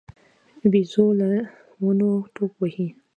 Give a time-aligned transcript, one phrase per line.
[0.71, 1.29] بيزو له
[1.83, 2.87] ونو ټوپ وهي.